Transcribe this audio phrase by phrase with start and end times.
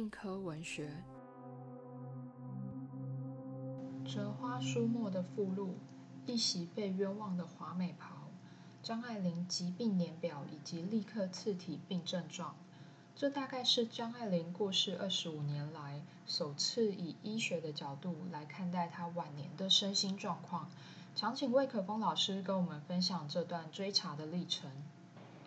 [0.00, 0.88] 硬科文学。
[4.06, 5.74] 折花书墨的附录，
[6.24, 8.30] 一袭被冤枉的华美袍，
[8.82, 12.54] 张爱玲疾病年表以及立刻刺体病症状。
[13.14, 20.70] 这大概是张爱玲过世二十五年来首次以医学的角度来看待她晚年的身心状况。
[21.14, 24.70] 想请魏可峰老师跟我们分享这段追查的历程。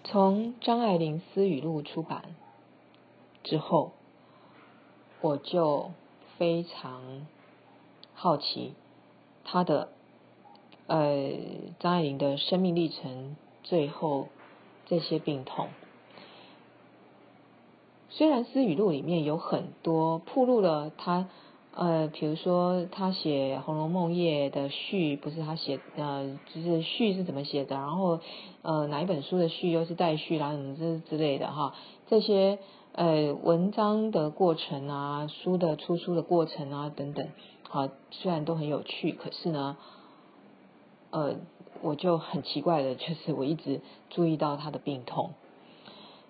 [0.03, 2.35] 从张爱玲私语录出版
[3.43, 3.93] 之后，
[5.23, 5.91] 我就
[6.37, 7.25] 非常
[8.13, 8.73] 好奇
[9.45, 9.87] 他的
[10.87, 11.31] 呃
[11.79, 14.27] 张爱玲的生命历程，最后
[14.85, 15.69] 这些病痛。
[18.09, 21.29] 虽然私语录里面有很多铺露了他，
[21.73, 28.19] 呃，比如说他写《红楼梦夜》的序，不是他写，呃，就是序是怎么写的，然后
[28.61, 31.73] 呃哪一本书的序又是带序啦，什么之之类的哈，
[32.09, 32.59] 这些
[32.93, 37.27] 呃文章的过程啊，书的出书的过程啊等等，
[37.67, 39.77] 好，虽然都很有趣，可是呢，
[41.09, 41.37] 呃，
[41.81, 45.31] 我就很奇怪的，就是我一直注意到他的病痛，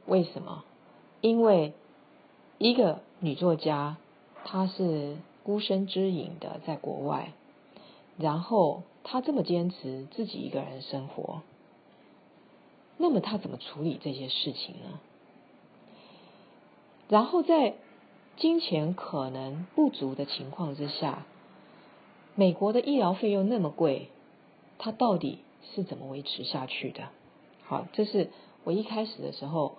[0.06, 0.64] 为什么？
[1.20, 1.74] 因为
[2.60, 3.98] 一个女作家，
[4.46, 7.34] 她是孤身之影的在国外，
[8.18, 11.42] 然后她这么坚持自己一个人生活，
[12.98, 15.00] 那么她怎么处理这些事情呢？
[17.14, 17.76] 然后在
[18.38, 21.28] 金钱可能不足的情况之下，
[22.34, 24.10] 美国的医疗费又那么贵，
[24.80, 25.38] 它到底
[25.76, 27.10] 是怎么维持下去的？
[27.66, 28.32] 好，这是
[28.64, 29.76] 我一开始的时候。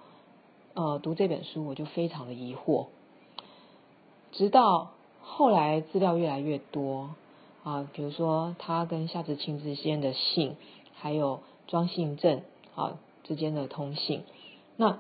[0.75, 2.87] 呃，读这本书我就非常的疑惑，
[4.33, 4.91] 直到
[5.23, 7.11] 后来资料越来越多
[7.63, 10.57] 啊，比如说他跟夏志清之间的信，
[10.95, 12.43] 还有庄信正
[12.75, 14.25] 啊之间的通信，
[14.77, 14.99] 那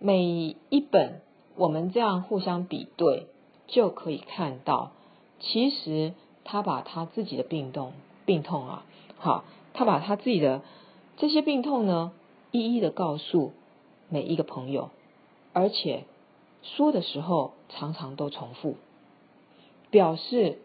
[0.00, 0.24] 每
[0.70, 1.20] 一本
[1.56, 3.26] 我们这样互相比对，
[3.66, 4.92] 就可以看到，
[5.40, 7.92] 其实他把他自己的病痛
[8.24, 8.84] 病痛啊，
[9.18, 9.44] 好，
[9.74, 10.62] 他把他自己的
[11.16, 12.12] 这些病痛呢，
[12.50, 13.52] 一一的告诉
[14.08, 14.90] 每一个朋友。
[15.52, 16.04] 而且
[16.62, 18.76] 说的时候常常都重复，
[19.90, 20.58] 表示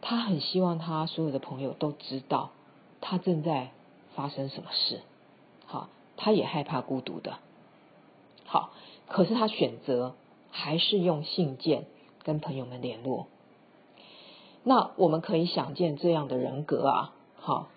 [0.00, 2.50] 他很希望他所有的朋友都知道
[3.00, 3.72] 他正在
[4.14, 5.00] 发生什么事。
[5.66, 7.38] 好，他也害怕孤独的。
[8.44, 8.70] 好，
[9.08, 10.14] 可是他选择
[10.50, 11.84] 还是用信件
[12.22, 13.28] 跟朋友们联络。
[14.62, 17.68] 那我们可以想见这样的人格啊，好，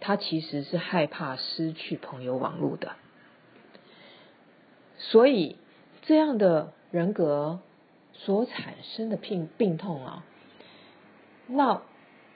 [0.00, 2.92] 他其实是害怕失去朋友网络的。
[4.96, 5.56] 所以，
[6.02, 7.60] 这样的人格
[8.12, 10.24] 所产生的病病痛啊，
[11.46, 11.82] 那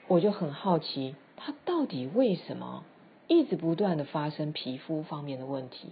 [0.07, 2.83] 我就很好奇，他到底为什么
[3.27, 5.89] 一直不断的发生皮肤方面的问题，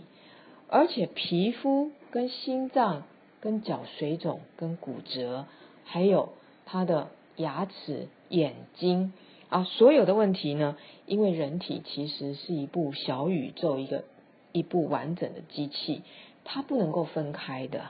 [0.68, 3.02] 而且皮肤跟心脏、
[3.42, 5.48] 跟脚水肿、跟骨折，
[5.84, 6.30] 还有
[6.64, 7.08] 他的
[7.38, 9.14] 牙齿、眼睛
[9.50, 10.78] 啊，所有的问题呢？
[11.08, 14.04] 因为人体其实是一部小宇宙，一个
[14.52, 16.04] 一部完整的机器。
[16.44, 17.90] 它不能够分开的，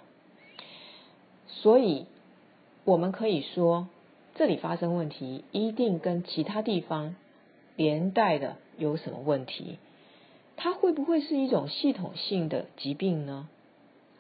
[1.48, 2.06] 所以
[2.86, 3.90] 我们可以说，
[4.36, 7.18] 这里发生问题一定跟其他地方
[7.76, 9.80] 连带的有什么问题？
[10.56, 13.50] 它会不会是一种系统性的疾病呢？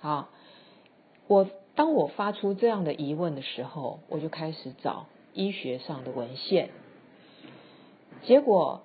[0.03, 0.27] 好，
[1.27, 6.71] 我当我发出这样的疑问的时候，我就开始找医学上的文献，
[8.23, 8.81] 结果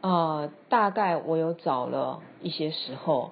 [0.00, 3.30] 啊，大概我有找了一些时候。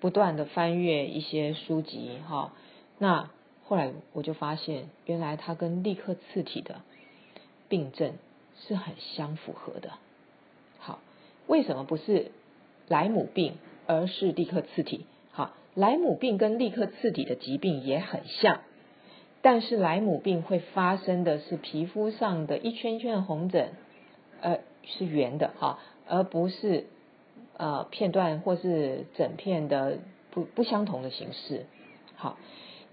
[0.00, 2.52] 不断的翻阅一些书籍，哈，
[2.98, 3.30] 那
[3.64, 6.80] 后来我就发现，原来它跟立克刺体的
[7.68, 8.14] 病症
[8.56, 9.90] 是很相符合的。
[10.80, 10.98] 好，
[11.46, 12.32] 为什么不是
[12.88, 15.06] 莱姆病，而是立克刺体？
[15.74, 18.60] 莱姆病跟立克刺体的疾病也很像，
[19.40, 23.70] 但是莱姆病会发生的是皮肤上的一圈一圈的红疹，
[24.40, 25.78] 呃，是圆的，哈，
[26.08, 26.86] 而不是。
[27.54, 29.98] 呃，片段或是整片的
[30.30, 31.66] 不不相同的形式。
[32.16, 32.36] 好，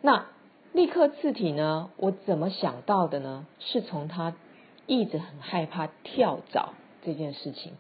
[0.02, 0.28] 那
[0.74, 1.90] 立刻字体呢？
[1.96, 3.48] 我怎么想到的呢？
[3.60, 4.36] 是从他
[4.86, 6.74] 一直很害怕跳蚤
[7.04, 7.74] 这件事情。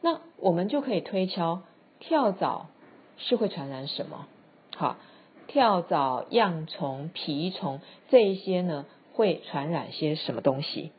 [0.00, 1.62] 那我们就可以推敲，
[2.00, 2.70] 跳蚤
[3.18, 4.26] 是会传染什么？
[4.76, 4.96] 好，
[5.46, 7.80] 跳蚤、恙虫、蜱虫
[8.10, 10.92] 这一些呢，会传染些什么东西？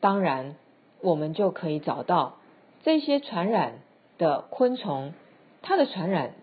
[0.00, 0.56] 当然，
[1.00, 2.36] 我们就可以找到
[2.82, 3.80] 这些传染。
[4.16, 5.12] 的昆虫，
[5.60, 6.34] 它的传染，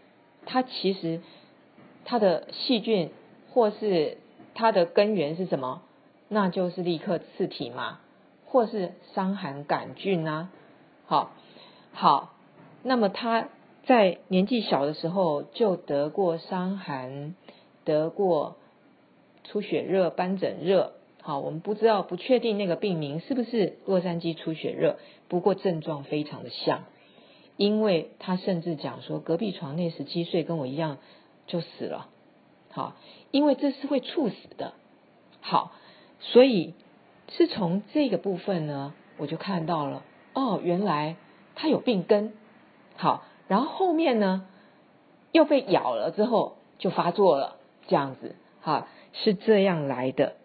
[0.45, 1.21] 它其实
[2.03, 3.11] 它的细菌
[3.49, 4.17] 或是
[4.53, 5.81] 它的根源是什么？
[6.27, 7.99] 那就是立刻刺体嘛，
[8.45, 10.49] 或是伤寒杆菌啊。
[11.05, 11.31] 好，
[11.93, 12.33] 好，
[12.83, 13.47] 那么它
[13.85, 17.35] 在年纪小的时候就得过伤寒，
[17.83, 18.57] 得过
[19.43, 20.93] 出血热、斑疹热。
[21.21, 24.97] 好，我们不知道不确定那个病名是不是洛杉矶出血热，
[25.27, 26.85] 不过症状非常的像，
[27.57, 30.97] 因为他甚至讲说隔壁床那十七岁跟我一样
[31.47, 32.09] 就死了。
[32.71, 32.95] 好，
[33.31, 34.73] 因为这是会猝死的。
[35.41, 35.73] 好，
[36.19, 36.73] 所以
[37.29, 41.17] 是从这个部分呢，我就看到了哦，原来
[41.55, 42.33] 他有病根。
[42.95, 44.45] 好，然后后面呢
[45.33, 50.35] 又被咬了之后就发作了，这样子，哈，是这样来的。